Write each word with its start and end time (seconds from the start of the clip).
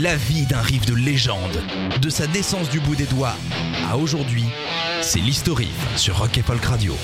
La 0.00 0.16
vie 0.16 0.46
d'un 0.46 0.62
riff 0.62 0.86
de 0.86 0.94
légende, 0.94 1.62
de 2.00 2.08
sa 2.08 2.26
naissance 2.26 2.70
du 2.70 2.80
bout 2.80 2.96
des 2.96 3.04
doigts 3.04 3.34
à 3.90 3.98
aujourd'hui, 3.98 4.44
c'est 5.02 5.18
l'historif 5.18 5.68
sur 5.98 6.16
Rock 6.16 6.38
et 6.38 6.42
Folk 6.42 6.64
Radio. 6.64 6.96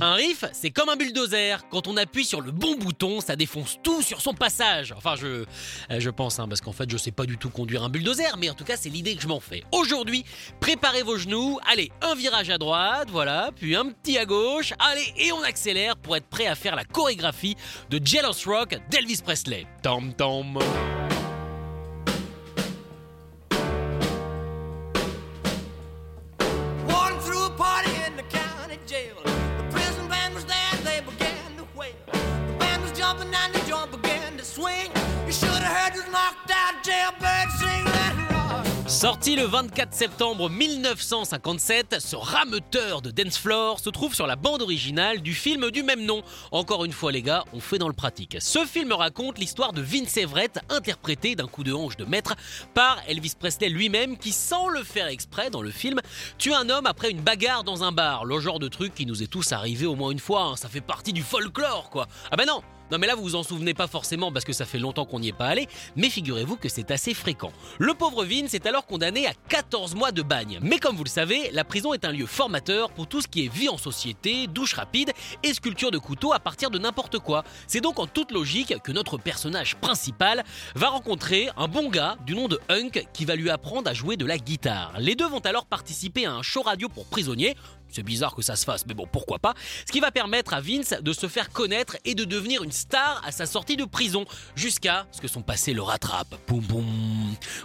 Un 0.00 0.14
riff, 0.14 0.46
c'est 0.54 0.70
comme 0.70 0.88
un 0.88 0.96
bulldozer. 0.96 1.68
Quand 1.68 1.86
on 1.86 1.98
appuie 1.98 2.24
sur 2.24 2.40
le 2.40 2.50
bon 2.50 2.76
bouton, 2.76 3.20
ça 3.20 3.36
défonce 3.36 3.76
tout 3.82 4.00
sur 4.00 4.22
son 4.22 4.32
passage. 4.32 4.94
Enfin, 4.96 5.16
je, 5.16 5.26
euh, 5.26 5.44
je 5.98 6.08
pense, 6.08 6.38
hein, 6.38 6.48
parce 6.48 6.62
qu'en 6.62 6.72
fait, 6.72 6.90
je 6.90 6.96
sais 6.96 7.10
pas 7.10 7.26
du 7.26 7.36
tout 7.36 7.50
conduire 7.50 7.84
un 7.84 7.90
bulldozer, 7.90 8.34
mais 8.38 8.48
en 8.48 8.54
tout 8.54 8.64
cas, 8.64 8.78
c'est 8.78 8.88
l'idée 8.88 9.16
que 9.16 9.22
je 9.22 9.28
m'en 9.28 9.40
fais. 9.40 9.62
Aujourd'hui, 9.72 10.24
préparez 10.60 11.02
vos 11.02 11.18
genoux. 11.18 11.58
Allez, 11.70 11.92
un 12.00 12.14
virage 12.14 12.48
à 12.48 12.56
droite, 12.56 13.08
voilà, 13.12 13.50
puis 13.54 13.76
un 13.76 13.90
petit 13.90 14.16
à 14.16 14.24
gauche. 14.24 14.72
Allez, 14.78 15.12
et 15.18 15.30
on 15.32 15.42
accélère 15.42 15.98
pour 15.98 16.16
être 16.16 16.26
prêt 16.28 16.46
à 16.46 16.54
faire 16.54 16.74
la 16.74 16.84
chorégraphie 16.84 17.56
de 17.90 18.00
Jealous 18.02 18.46
Rock 18.46 18.78
d'Elvis 18.90 19.20
Presley. 19.22 19.66
Tom 19.82 20.14
tom. 20.14 20.58
Jail. 28.90 29.14
The 29.22 29.66
prison 29.70 30.08
band 30.08 30.34
was 30.34 30.44
there, 30.46 30.74
they 30.82 31.00
began 31.00 31.56
to 31.58 31.64
wail. 31.78 31.92
The 32.10 32.56
band 32.58 32.82
was 32.82 32.90
jumping 32.90 33.32
and 33.32 33.54
the 33.54 33.60
joint 33.60 33.92
began 33.92 34.36
to 34.36 34.44
swing. 34.44 34.90
You 35.26 35.32
should 35.32 35.48
have 35.48 35.76
heard 35.76 35.92
this 35.94 36.10
knocked 36.10 36.50
out 36.50 36.82
jailbird 36.82 37.20
sing 37.20 37.20
that 37.20 37.59
rock. 37.59 37.59
Sorti 39.00 39.34
le 39.34 39.44
24 39.44 39.94
septembre 39.94 40.50
1957, 40.50 41.96
ce 42.00 42.16
rameuteur 42.16 43.00
de 43.00 43.10
dance 43.10 43.38
floor 43.38 43.80
se 43.80 43.88
trouve 43.88 44.14
sur 44.14 44.26
la 44.26 44.36
bande 44.36 44.60
originale 44.60 45.22
du 45.22 45.32
film 45.32 45.70
du 45.70 45.82
même 45.82 46.04
nom. 46.04 46.20
Encore 46.50 46.84
une 46.84 46.92
fois 46.92 47.10
les 47.10 47.22
gars, 47.22 47.44
on 47.54 47.60
fait 47.60 47.78
dans 47.78 47.88
le 47.88 47.94
pratique. 47.94 48.36
Ce 48.40 48.66
film 48.66 48.92
raconte 48.92 49.38
l'histoire 49.38 49.72
de 49.72 49.80
Vince 49.80 50.18
Everett, 50.18 50.60
interprété 50.68 51.34
d'un 51.34 51.46
coup 51.46 51.64
de 51.64 51.72
hanche 51.72 51.96
de 51.96 52.04
maître 52.04 52.34
par 52.74 53.00
Elvis 53.08 53.32
Presley 53.40 53.70
lui-même, 53.70 54.18
qui 54.18 54.32
sans 54.32 54.68
le 54.68 54.84
faire 54.84 55.06
exprès 55.06 55.48
dans 55.48 55.62
le 55.62 55.70
film, 55.70 55.98
tue 56.36 56.52
un 56.52 56.68
homme 56.68 56.84
après 56.84 57.10
une 57.10 57.22
bagarre 57.22 57.64
dans 57.64 57.82
un 57.82 57.92
bar. 57.92 58.26
Le 58.26 58.38
genre 58.38 58.58
de 58.58 58.68
truc 58.68 58.94
qui 58.94 59.06
nous 59.06 59.22
est 59.22 59.28
tous 59.28 59.52
arrivé 59.52 59.86
au 59.86 59.94
moins 59.94 60.10
une 60.10 60.18
fois, 60.18 60.42
hein. 60.42 60.56
ça 60.56 60.68
fait 60.68 60.82
partie 60.82 61.14
du 61.14 61.22
folklore 61.22 61.88
quoi. 61.88 62.06
Ah 62.30 62.36
ben 62.36 62.44
non 62.44 62.60
non 62.90 62.98
mais 62.98 63.06
là 63.06 63.14
vous 63.14 63.22
vous 63.22 63.34
en 63.34 63.42
souvenez 63.42 63.74
pas 63.74 63.86
forcément 63.86 64.32
parce 64.32 64.44
que 64.44 64.52
ça 64.52 64.64
fait 64.64 64.78
longtemps 64.78 65.04
qu'on 65.04 65.20
n'y 65.20 65.28
est 65.28 65.32
pas 65.32 65.46
allé, 65.46 65.68
mais 65.96 66.10
figurez-vous 66.10 66.56
que 66.56 66.68
c'est 66.68 66.90
assez 66.90 67.14
fréquent. 67.14 67.52
Le 67.78 67.94
pauvre 67.94 68.24
Vince 68.24 68.54
est 68.54 68.66
alors 68.66 68.86
condamné 68.86 69.26
à 69.26 69.32
14 69.48 69.94
mois 69.94 70.12
de 70.12 70.22
bagne. 70.22 70.58
Mais 70.62 70.78
comme 70.78 70.96
vous 70.96 71.04
le 71.04 71.08
savez, 71.08 71.50
la 71.52 71.64
prison 71.64 71.94
est 71.94 72.04
un 72.04 72.12
lieu 72.12 72.26
formateur 72.26 72.90
pour 72.90 73.06
tout 73.06 73.20
ce 73.20 73.28
qui 73.28 73.44
est 73.44 73.52
vie 73.52 73.68
en 73.68 73.78
société, 73.78 74.46
douche 74.46 74.74
rapide 74.74 75.12
et 75.42 75.54
sculpture 75.54 75.90
de 75.90 75.98
couteau 75.98 76.32
à 76.32 76.40
partir 76.40 76.70
de 76.70 76.78
n'importe 76.78 77.18
quoi. 77.18 77.44
C'est 77.66 77.80
donc 77.80 77.98
en 77.98 78.06
toute 78.06 78.32
logique 78.32 78.74
que 78.82 78.92
notre 78.92 79.18
personnage 79.18 79.76
principal 79.76 80.44
va 80.74 80.88
rencontrer 80.88 81.48
un 81.56 81.68
bon 81.68 81.88
gars 81.88 82.16
du 82.26 82.34
nom 82.34 82.48
de 82.48 82.58
Hunk 82.68 83.06
qui 83.12 83.24
va 83.24 83.36
lui 83.36 83.50
apprendre 83.50 83.88
à 83.88 83.94
jouer 83.94 84.16
de 84.16 84.26
la 84.26 84.38
guitare. 84.38 84.94
Les 84.98 85.14
deux 85.14 85.28
vont 85.28 85.40
alors 85.40 85.66
participer 85.66 86.26
à 86.26 86.32
un 86.32 86.42
show 86.42 86.62
radio 86.62 86.88
pour 86.88 87.06
prisonniers, 87.06 87.56
c'est 87.92 88.02
bizarre 88.02 88.34
que 88.34 88.42
ça 88.42 88.56
se 88.56 88.64
fasse, 88.64 88.86
mais 88.86 88.94
bon, 88.94 89.06
pourquoi 89.10 89.38
pas. 89.38 89.54
Ce 89.86 89.92
qui 89.92 90.00
va 90.00 90.10
permettre 90.10 90.54
à 90.54 90.60
Vince 90.60 90.94
de 91.00 91.12
se 91.12 91.28
faire 91.28 91.50
connaître 91.50 91.96
et 92.04 92.14
de 92.14 92.24
devenir 92.24 92.62
une 92.62 92.72
star 92.72 93.22
à 93.24 93.32
sa 93.32 93.46
sortie 93.46 93.76
de 93.76 93.84
prison, 93.84 94.24
jusqu'à 94.54 95.06
ce 95.12 95.20
que 95.20 95.28
son 95.28 95.42
passé 95.42 95.72
le 95.72 95.82
rattrape. 95.82 96.34
Boum 96.48 96.60
boum. 96.60 96.86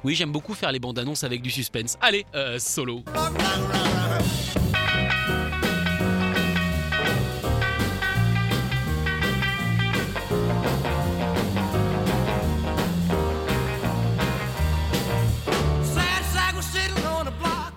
Oui, 0.03 0.15
j'aime 0.15 0.31
beaucoup 0.31 0.53
faire 0.53 0.71
les 0.71 0.79
bandes 0.79 0.99
annonces 0.99 1.23
avec 1.23 1.41
du 1.41 1.51
suspense. 1.51 1.97
Allez, 2.01 2.25
euh, 2.35 2.59
solo. 2.59 3.03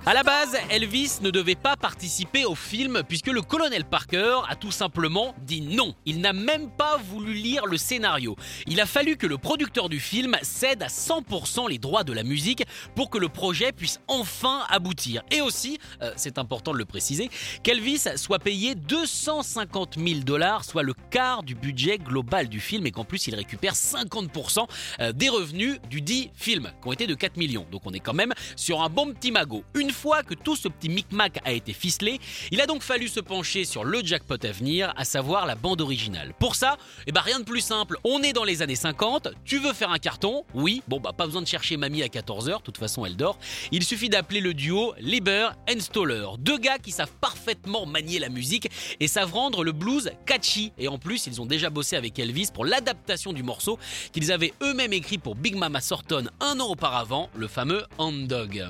À 0.09 0.15
la 0.15 0.23
base, 0.23 0.57
Elvis 0.71 1.19
ne 1.21 1.29
devait 1.29 1.55
pas 1.55 1.77
participer 1.77 2.47
au 2.47 2.55
film 2.55 3.03
puisque 3.07 3.27
le 3.27 3.43
colonel 3.43 3.85
Parker 3.85 4.39
a 4.49 4.57
tout 4.57 4.71
simplement 4.71 5.35
dit 5.43 5.61
non. 5.61 5.95
Il 6.07 6.23
n'a 6.23 6.33
même 6.33 6.71
pas 6.71 6.97
voulu 6.97 7.35
lire 7.35 7.67
le 7.67 7.77
scénario. 7.77 8.35
Il 8.67 8.81
a 8.81 8.87
fallu 8.87 9.19
que 9.19 9.27
le 9.27 9.37
producteur 9.37 9.91
du 9.91 10.01
film 10.01 10.35
cède 10.41 10.83
à 10.83 10.87
100% 10.87 11.69
les 11.69 11.77
droits 11.77 12.05
de 12.05 12.15
la 12.15 12.23
musique 12.23 12.65
pour 12.95 13.11
que 13.11 13.19
le 13.19 13.29
projet 13.29 13.71
puisse 13.71 14.01
enfin 14.09 14.65
aboutir. 14.71 15.25
Et 15.31 15.43
aussi, 15.43 15.79
euh, 16.01 16.11
c'est 16.17 16.39
important 16.39 16.73
de 16.73 16.79
le 16.79 16.87
préciser, 16.87 17.29
qu'Elvis 17.63 18.05
soit 18.17 18.39
payé 18.39 18.77
250 18.77 19.99
000 19.99 20.21
dollars, 20.21 20.65
soit 20.65 20.85
le 20.85 20.95
quart 21.11 21.43
du 21.43 21.55
budget 21.55 21.99
global 21.99 22.49
du 22.49 22.61
film 22.61 22.87
et 22.87 22.93
qu'en 22.93 23.05
plus 23.05 23.27
il 23.27 23.35
récupère 23.35 23.75
50% 23.75 24.67
euh, 25.01 25.13
des 25.13 25.29
revenus 25.29 25.81
du 25.91 26.01
dit 26.01 26.31
film, 26.35 26.73
qui 26.81 26.89
ont 26.89 26.93
été 26.93 27.07
de 27.07 27.15
4 27.15 27.37
millions. 27.37 27.67
Donc 27.71 27.83
on 27.85 27.93
est 27.93 28.01
quand 28.01 28.15
même 28.15 28.33
sur 28.57 28.81
un 28.81 28.89
bon 28.89 29.13
petit 29.13 29.33
magot. 29.33 29.65
Fois 29.99 30.23
que 30.23 30.35
tout 30.35 30.57
ce 30.57 30.69
petit 30.69 30.89
micmac 30.89 31.41
a 31.45 31.53
été 31.53 31.73
ficelé, 31.73 32.21
il 32.53 32.61
a 32.61 32.67
donc 32.67 32.83
fallu 32.83 33.09
se 33.09 33.21
pencher 33.21 33.65
sur 33.65 33.85
le 33.85 34.01
jackpot 34.05 34.43
à 34.43 34.53
venir, 34.53 34.93
à 34.97 35.05
savoir 35.05 35.45
la 35.45 35.57
bande 35.57 35.81
originale. 35.81 36.33
Pour 36.39 36.55
ça, 36.55 36.77
eh 37.07 37.13
ben 37.13 37.21
rien 37.21 37.41
de 37.41 37.45
plus 37.45 37.61
simple. 37.61 37.99
On 38.05 38.23
est 38.23 38.33
dans 38.33 38.45
les 38.45 38.63
années 38.63 38.77
50, 38.77 39.29
tu 39.45 39.59
veux 39.59 39.73
faire 39.73 39.91
un 39.91 39.99
carton? 39.99 40.45
Oui, 40.55 40.83
bon 40.87 41.01
bah 41.01 41.13
pas 41.13 41.27
besoin 41.27 41.43
de 41.43 41.47
chercher 41.47 41.77
mamie 41.77 42.03
à 42.03 42.07
14h, 42.07 42.59
de 42.59 42.63
toute 42.63 42.79
façon 42.79 43.05
elle 43.05 43.17
dort. 43.17 43.39
Il 43.73 43.83
suffit 43.83 44.09
d'appeler 44.09 44.41
le 44.41 44.55
duo 44.55 44.95
Lieber 45.01 45.51
and 45.69 45.81
Stoller, 45.81 46.27
deux 46.39 46.59
gars 46.59 46.79
qui 46.79 46.93
savent 46.93 47.13
parfaitement 47.21 47.87
manier 47.87 48.19
la 48.19 48.29
musique 48.29 48.69
et 49.01 49.09
savent 49.09 49.33
rendre 49.33 49.65
le 49.65 49.73
blues 49.73 50.11
catchy. 50.27 50.73
Et 50.79 50.89
en 50.89 50.99
plus, 50.99 51.27
ils 51.27 51.41
ont 51.41 51.47
déjà 51.47 51.71
bossé 51.71 51.97
avec 51.97 52.19
Elvis 52.19 52.51
pour 52.55 52.65
l'adaptation 52.65 53.33
du 53.33 53.43
morceau 53.43 53.79
qu'ils 54.13 54.33
avaient 54.33 54.55
eux-mêmes 54.63 54.93
écrit 54.93 55.19
pour 55.19 55.35
Big 55.35 55.57
Mama 55.57 55.81
Thornton 55.81 56.29
un 56.41 56.61
an 56.61 56.69
auparavant, 56.69 57.31
le 57.35 57.49
fameux 57.49 57.85
Hound 57.99 58.27
Dog. 58.27 58.67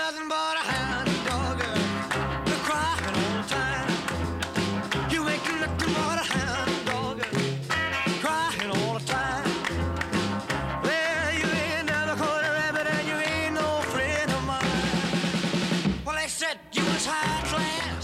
Nothing 0.00 0.28
but 0.28 0.56
a 0.56 0.60
hound 0.60 1.09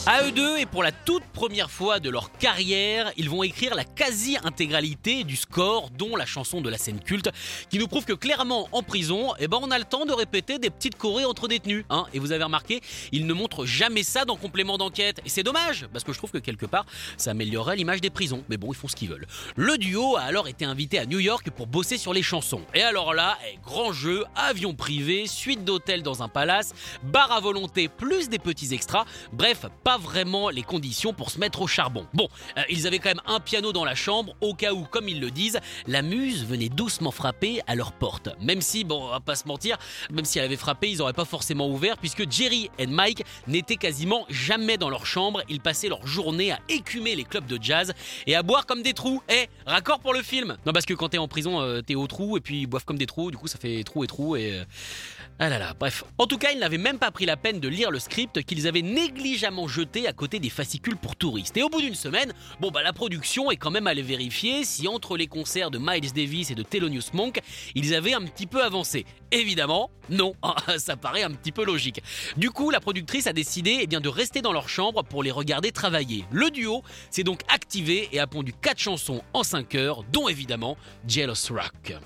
À 0.09 0.23
eux 0.23 0.31
deux, 0.31 0.59
et 0.59 0.67
pour 0.67 0.85
la 0.85 0.93
toute 0.93 1.25
première 1.25 1.69
fois 1.69 1.99
de 1.99 2.09
leur 2.11 2.31
carrière, 2.31 3.11
ils 3.17 3.29
vont 3.29 3.43
écrire 3.43 3.75
la 3.75 3.83
quasi-intégralité 3.83 5.25
du 5.25 5.35
score, 5.35 5.91
dont 5.91 6.15
la 6.15 6.27
chanson 6.27 6.61
de 6.61 6.71
la 6.71 6.79
scène 6.79 7.01
culte, 7.01 7.29
qui 7.71 7.81
nous 7.81 7.89
prouve 7.89 8.05
que 8.05 8.13
clairement, 8.13 8.69
en 8.71 8.85
prison, 8.85 9.35
eh 9.41 9.49
ben, 9.49 9.59
on 9.61 9.73
a 9.73 9.79
le 9.81 9.85
temps 9.85 10.07
de 10.07 10.13
répéter 10.13 10.61
des 10.61 10.71
petites 10.71 10.97
chorés 10.97 11.25
entre 11.25 11.49
détenus. 11.49 11.85
Hein. 11.91 12.07
Et 12.15 12.21
vous 12.21 12.31
avez 12.31 12.45
remarqué, 12.45 12.83
ils 13.11 13.27
ne 13.27 13.35
montrent 13.35 13.67
jamais 13.67 14.05
ça 14.05 14.25
dans 14.25 14.37
complément 14.37 14.79
d'enquête. 14.79 15.21
Et 15.25 15.29
c'est 15.29 15.43
dommage, 15.43 15.89
parce 15.93 16.05
que 16.05 16.13
je 16.13 16.19
trouve 16.19 16.31
que 16.31 16.39
quelque 16.39 16.67
part, 16.67 16.87
ça 17.17 17.33
améliorerait 17.33 17.75
l'image 17.75 18.01
des 18.01 18.11
prisons. 18.11 18.45
Mais 18.49 18.59
bon, 18.59 18.73
ils 18.73 18.77
font 18.77 18.87
ce 18.87 18.95
qu'ils 18.95 19.09
veulent. 19.09 19.27
Le 19.57 19.77
duo 19.77 20.15
a 20.15 20.21
alors 20.21 20.47
été 20.47 20.65
invité 20.65 21.01
à 21.01 21.07
New 21.07 21.19
York 21.19 21.51
pour 21.51 21.67
bosser 21.67 21.99
sur 21.99 22.15
les 22.15 22.23
chansons. 22.23 22.63
Et 22.75 22.83
alors 22.83 23.13
là, 23.13 23.37
eh, 23.51 23.59
grand 23.65 23.93
jeu, 23.93 24.25
avion 24.37 24.73
privé, 24.73 25.27
suite 25.27 25.65
d'hôtel 25.65 26.05
dans 26.05 26.23
un 26.23 26.29
palace, 26.29 26.75
bar 27.03 27.33
à 27.33 27.41
volonté, 27.41 27.89
plus 27.89 28.29
des 28.29 28.39
petits 28.39 28.73
extras. 28.73 29.05
Bref, 29.33 29.67
pas 29.83 29.96
vraiment 29.99 30.49
les 30.49 30.63
conditions 30.63 31.13
pour 31.13 31.31
se 31.31 31.39
mettre 31.39 31.63
au 31.63 31.67
charbon. 31.67 32.07
Bon, 32.15 32.29
euh, 32.57 32.63
ils 32.69 32.87
avaient 32.87 32.99
quand 32.99 33.11
même 33.11 33.23
un 33.27 33.41
piano 33.41 33.73
dans 33.73 33.85
la 33.85 33.95
chambre, 33.95 34.35
au 34.41 34.55
cas 34.55 34.73
où, 34.73 34.85
comme 34.85 35.09
ils 35.09 35.21
le 35.21 35.31
disent, 35.31 35.61
la 35.87 36.03
muse 36.03 36.45
venait 36.45 36.69
doucement 36.69 37.11
frapper 37.11 37.61
à 37.67 37.75
leur 37.75 37.93
porte. 37.93 38.29
Même 38.41 38.61
si, 38.61 38.85
bon, 38.85 39.05
on 39.07 39.11
va 39.11 39.21
pas 39.21 39.37
se 39.37 39.47
mentir, 39.49 39.79
même 40.11 40.25
si 40.25 40.39
elle 40.39 40.45
avait 40.45 40.57
frappé, 40.57 40.91
ils 40.91 41.03
auraient 41.03 41.13
pas 41.13 41.25
forcément 41.25 41.69
ouvert, 41.69 41.97
puisque 41.99 42.31
Jerry 42.31 42.71
et 42.79 42.87
Mike 42.87 43.25
n'étaient 43.47 43.77
quasiment 43.77 44.27
jamais 44.29 44.77
dans 44.77 44.91
leur 44.91 45.07
chambre. 45.07 45.43
Ils 45.49 45.61
passaient 45.61 45.89
leur 45.89 46.07
journée 46.07 46.53
à 46.53 46.59
écumer 46.69 47.15
les 47.15 47.25
clubs 47.25 47.47
de 47.47 47.59
jazz 47.63 47.93
et 48.27 48.35
à 48.35 48.43
boire 48.43 48.67
comme 48.67 48.83
des 48.83 48.95
trous. 48.95 49.23
Eh, 49.29 49.49
raccord 49.67 50.01
pour 50.01 50.15
le 50.15 50.23
film 50.23 50.57
Non, 50.67 50.73
parce 50.73 50.87
que 50.87 50.95
quand 50.95 51.11
t'es 51.11 51.19
en 51.19 51.29
prison, 51.29 51.61
euh, 51.61 51.83
t'es 51.83 51.95
au 51.95 52.07
trou, 52.07 52.37
et 52.37 52.41
puis 52.41 52.61
ils 52.63 52.67
boivent 52.67 52.85
comme 52.85 52.99
des 52.99 53.07
trous, 53.07 53.31
du 53.31 53.37
coup 53.37 53.49
ça 53.49 53.59
fait 53.59 53.83
trou 53.85 54.05
et 54.05 54.07
trou, 54.07 54.37
et... 54.37 54.53
euh, 54.53 54.65
Ah 55.39 55.49
là 55.49 55.59
là, 55.59 55.75
bref. 55.79 56.05
En 56.19 56.27
tout 56.27 56.39
cas, 56.39 56.51
ils 56.53 56.59
n'avaient 56.59 56.79
même 56.79 56.99
pas 56.99 57.11
pris 57.11 57.27
la 57.27 57.37
peine 57.37 57.61
de 57.61 57.69
lire 57.69 57.91
le 57.91 57.99
script 57.99 58.43
qu'ils 58.43 58.67
avaient 58.67 58.83
négligemment 58.83 59.69
jeté 59.69 59.86
à 60.07 60.13
côté 60.13 60.39
des 60.39 60.51
fascicules 60.51 60.97
pour 60.97 61.17
touristes. 61.17 61.57
Et 61.57 61.63
au 61.63 61.69
bout 61.69 61.81
d'une 61.81 61.95
semaine, 61.95 62.33
bon 62.61 62.71
bah 62.71 62.83
la 62.83 62.93
production 62.93 63.51
est 63.51 63.57
quand 63.57 63.71
même 63.71 63.87
allée 63.87 64.03
vérifier 64.03 64.65
si 64.65 64.89
entre 64.89 65.17
les 65.17 65.27
concerts 65.27 65.71
de 65.71 65.79
Miles 65.79 66.13
Davis 66.13 66.51
et 66.51 66.55
de 66.55 66.63
Thelonious 66.63 67.13
Monk, 67.13 67.41
ils 67.75 67.95
avaient 67.95 68.15
un 68.15 68.23
petit 68.23 68.47
peu 68.47 68.63
avancé. 68.63 69.07
Évidemment, 69.31 69.91
non, 70.11 70.35
ça 70.79 70.97
paraît 70.97 71.23
un 71.23 71.31
petit 71.31 71.53
peu 71.53 71.65
logique. 71.65 72.03
Du 72.37 72.51
coup, 72.51 72.71
la 72.71 72.81
productrice 72.81 73.27
a 73.27 73.33
décidé 73.33 73.79
eh 73.81 73.87
bien, 73.87 74.01
de 74.01 74.09
rester 74.09 74.43
dans 74.43 74.53
leur 74.53 74.69
chambre 74.69 75.03
pour 75.03 75.23
les 75.23 75.31
regarder 75.31 75.73
travailler. 75.73 76.25
Le 76.31 76.51
duo 76.51 76.83
s'est 77.11 77.25
donc 77.25 77.41
activé 77.49 78.09
et 78.13 78.21
a 78.21 78.27
pondu 78.27 78.53
4 78.53 78.79
chansons 78.79 79.23
en 79.33 79.43
5 79.43 79.75
heures, 79.75 80.03
dont 80.13 80.29
évidemment 80.29 80.77
Jealous 81.07 81.35
Rock. 81.51 81.97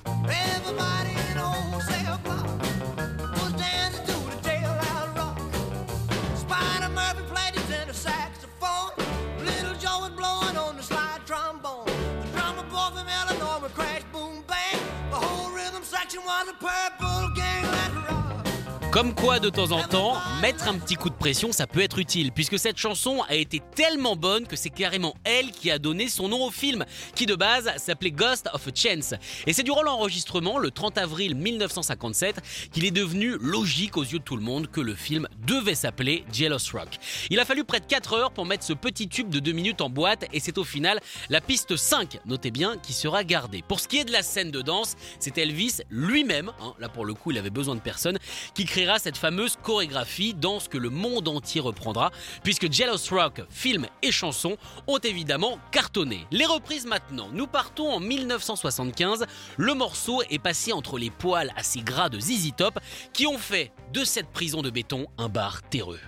watching 16.10 16.26
while 16.26 16.44
the 16.44 16.52
purple 16.54 17.29
Comme 18.92 19.14
quoi, 19.14 19.38
de 19.38 19.50
temps 19.50 19.70
en 19.70 19.84
temps, 19.84 20.16
mettre 20.42 20.66
un 20.66 20.76
petit 20.76 20.96
coup 20.96 21.10
de 21.10 21.14
pression, 21.14 21.52
ça 21.52 21.68
peut 21.68 21.80
être 21.80 22.00
utile, 22.00 22.32
puisque 22.32 22.58
cette 22.58 22.76
chanson 22.76 23.22
a 23.28 23.36
été 23.36 23.62
tellement 23.76 24.16
bonne 24.16 24.48
que 24.48 24.56
c'est 24.56 24.68
carrément 24.68 25.14
elle 25.22 25.52
qui 25.52 25.70
a 25.70 25.78
donné 25.78 26.08
son 26.08 26.28
nom 26.28 26.44
au 26.44 26.50
film, 26.50 26.84
qui 27.14 27.24
de 27.24 27.36
base 27.36 27.70
s'appelait 27.76 28.10
Ghost 28.10 28.48
of 28.52 28.66
a 28.66 28.70
Chance. 28.74 29.14
Et 29.46 29.52
c'est 29.52 29.62
durant 29.62 29.82
l'enregistrement, 29.82 30.58
le 30.58 30.72
30 30.72 30.98
avril 30.98 31.36
1957, 31.36 32.40
qu'il 32.72 32.84
est 32.84 32.90
devenu 32.90 33.36
logique 33.38 33.96
aux 33.96 34.02
yeux 34.02 34.18
de 34.18 34.24
tout 34.24 34.36
le 34.36 34.42
monde 34.42 34.66
que 34.66 34.80
le 34.80 34.96
film 34.96 35.28
devait 35.46 35.76
s'appeler 35.76 36.24
Jealous 36.32 36.58
Rock. 36.72 36.98
Il 37.30 37.38
a 37.38 37.44
fallu 37.44 37.62
près 37.62 37.78
de 37.78 37.86
4 37.86 38.12
heures 38.14 38.32
pour 38.32 38.44
mettre 38.44 38.64
ce 38.64 38.72
petit 38.72 39.06
tube 39.06 39.28
de 39.28 39.38
2 39.38 39.52
minutes 39.52 39.82
en 39.82 39.88
boîte, 39.88 40.24
et 40.32 40.40
c'est 40.40 40.58
au 40.58 40.64
final 40.64 40.98
la 41.28 41.40
piste 41.40 41.76
5, 41.76 42.18
notez 42.26 42.50
bien, 42.50 42.76
qui 42.76 42.92
sera 42.92 43.22
gardée. 43.22 43.62
Pour 43.62 43.78
ce 43.78 43.86
qui 43.86 43.98
est 43.98 44.04
de 44.04 44.12
la 44.12 44.24
scène 44.24 44.50
de 44.50 44.62
danse, 44.62 44.96
c'est 45.20 45.38
Elvis 45.38 45.76
lui-même, 45.90 46.50
hein, 46.60 46.74
là 46.80 46.88
pour 46.88 47.04
le 47.04 47.14
coup 47.14 47.30
il 47.30 47.38
avait 47.38 47.50
besoin 47.50 47.76
de 47.76 47.80
personne, 47.80 48.18
qui 48.52 48.64
cette 48.98 49.16
fameuse 49.16 49.56
chorégraphie, 49.62 50.34
danse 50.34 50.68
que 50.68 50.78
le 50.78 50.90
monde 50.90 51.28
entier 51.28 51.60
reprendra, 51.60 52.10
puisque 52.42 52.72
Jealous 52.72 53.10
Rock, 53.10 53.42
film 53.50 53.86
et 54.02 54.10
chanson, 54.10 54.56
ont 54.86 54.98
évidemment 54.98 55.58
cartonné. 55.70 56.26
Les 56.30 56.46
reprises 56.46 56.86
maintenant, 56.86 57.28
nous 57.32 57.46
partons 57.46 57.90
en 57.90 58.00
1975, 58.00 59.26
le 59.56 59.74
morceau 59.74 60.22
est 60.30 60.38
passé 60.38 60.72
entre 60.72 60.98
les 60.98 61.10
poils 61.10 61.52
assez 61.56 61.80
gras 61.80 62.08
de 62.08 62.18
ZZ 62.18 62.52
Top, 62.56 62.78
qui 63.12 63.26
ont 63.26 63.38
fait 63.38 63.72
de 63.92 64.04
cette 64.04 64.28
prison 64.28 64.62
de 64.62 64.70
béton 64.70 65.06
un 65.18 65.28
bar 65.28 65.62
terreux. 65.62 66.00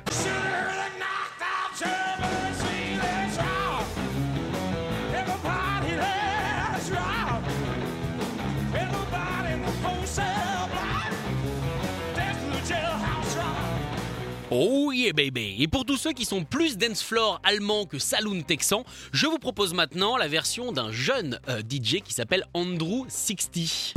Oh 14.54 14.93
yeah 14.93 15.14
baby. 15.14 15.56
Et 15.60 15.66
pour 15.66 15.87
tous 15.87 15.96
ceux 15.96 16.12
qui 16.12 16.26
sont 16.26 16.44
plus 16.44 16.76
dance 16.76 17.02
floor 17.02 17.40
allemand 17.43 17.87
que 17.87 17.99
saloon 17.99 18.43
texan, 18.43 18.84
je 19.10 19.26
vous 19.26 19.38
propose 19.38 19.72
maintenant 19.72 20.19
la 20.19 20.28
version 20.28 20.72
d'un 20.72 20.93
jeune 20.93 21.40
euh, 21.49 21.60
DJ 21.60 22.02
qui 22.02 22.12
s'appelle 22.12 22.44
Andrew 22.52 23.06
60. 23.08 23.94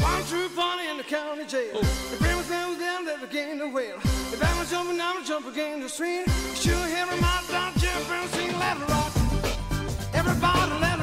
One 10.45 10.94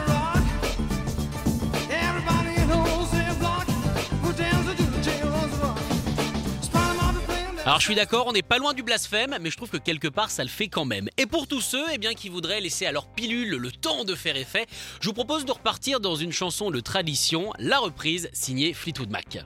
Alors 7.65 7.79
je 7.79 7.85
suis 7.85 7.95
d'accord, 7.95 8.27
on 8.27 8.33
n'est 8.33 8.43
pas 8.43 8.59
loin 8.59 8.75
du 8.75 8.83
blasphème, 8.83 9.37
mais 9.41 9.49
je 9.49 9.57
trouve 9.57 9.71
que 9.71 9.77
quelque 9.77 10.09
part 10.09 10.33
ça 10.33 10.43
le 10.43 10.49
fait 10.49 10.67
quand 10.67 10.85
même. 10.85 11.09
Et 11.17 11.27
pour 11.27 11.47
tous 11.47 11.61
ceux 11.61 11.85
eh 11.93 12.15
qui 12.17 12.29
voudraient 12.29 12.61
laisser 12.61 12.87
à 12.87 12.93
leur 12.93 13.07
pilule 13.07 13.51
le 13.51 13.71
temps 13.71 14.05
de 14.05 14.17
faire 14.17 14.37
effet, 14.37 14.67
je 15.01 15.07
vous 15.07 15.13
propose 15.13 15.45
de 15.45 15.53
repartir 15.53 16.01
dans 16.01 16.17
une 16.17 16.33
chanson 16.33 16.73
de 16.73 16.81
tradition, 16.81 17.53
la 17.61 17.79
reprise 17.79 18.29
signée 18.33 18.75
Fleetwood 18.75 19.11
Mac. 19.11 19.39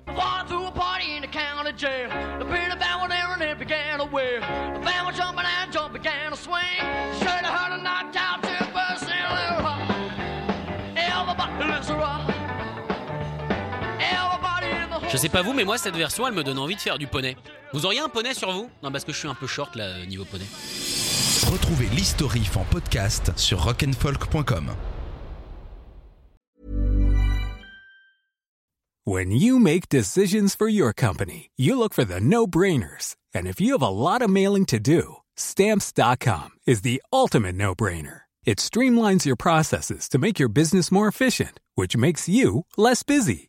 Je 15.17 15.23
sais 15.23 15.31
pas 15.31 15.41
vous, 15.41 15.55
mais 15.55 15.65
moi 15.65 15.79
cette 15.79 15.97
version 15.97 16.29
elle 16.29 16.35
me 16.35 16.45
donne 16.45 16.59
envie 16.59 16.75
de 16.75 16.81
faire 16.81 16.99
du 16.99 17.07
poney. 17.07 17.39
Vous 17.73 17.87
auriez 17.87 18.01
un 18.01 18.09
poney 18.11 18.35
sur 18.35 18.53
vous? 18.53 18.69
Non, 18.83 18.93
parce 18.93 19.03
que 19.03 19.15
je 19.15 19.19
suis 19.19 19.29
un 19.29 19.35
peu 19.35 19.47
short 19.47 19.75
là 19.75 20.05
niveau 20.05 20.27
poney. 20.27 20.45
Retrouvez 21.51 21.87
l'historif 21.87 22.55
en 22.59 22.65
podcast 22.65 23.33
sur 23.37 23.65
rock'n'folk.com. 23.65 24.73
When 29.07 29.31
you 29.31 29.59
make 29.59 29.89
decisions 29.89 30.55
for 30.55 30.69
your 30.69 30.93
company, 30.93 31.51
you 31.57 31.79
look 31.79 31.95
for 31.95 32.05
the 32.05 32.21
no-brainers. 32.21 33.17
And 33.35 33.47
if 33.47 33.59
you 33.59 33.73
have 33.73 33.83
a 33.83 33.89
lot 33.89 34.21
of 34.21 34.29
mailing 34.29 34.67
to 34.67 34.79
do, 34.79 35.23
stamps.com 35.37 36.51
is 36.67 36.83
the 36.83 37.01
ultimate 37.11 37.55
no-brainer. 37.55 38.25
It 38.45 38.59
streamlines 38.59 39.25
your 39.25 39.37
processes 39.37 40.11
to 40.11 40.19
make 40.19 40.39
your 40.39 40.51
business 40.51 40.93
more 40.93 41.09
efficient, 41.09 41.59
which 41.75 41.97
makes 41.97 42.29
you 42.29 42.67
less 42.77 43.03
busy. 43.03 43.49